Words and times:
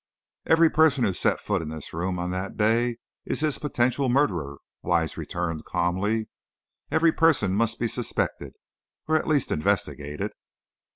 "Every 0.47 0.71
person 0.71 1.03
who 1.03 1.13
set 1.13 1.39
foot 1.39 1.61
in 1.61 1.69
this 1.69 1.93
room 1.93 2.17
on 2.17 2.31
that 2.31 2.57
day 2.57 2.97
is 3.23 3.41
his 3.41 3.59
potential 3.59 4.09
murderer," 4.09 4.57
Wise 4.81 5.15
returned, 5.15 5.63
calmly. 5.65 6.27
"Every 6.89 7.11
person 7.11 7.53
must 7.53 7.79
be 7.79 7.85
suspected, 7.85 8.55
or, 9.07 9.15
at 9.15 9.27
least, 9.27 9.51
investigated." 9.51 10.31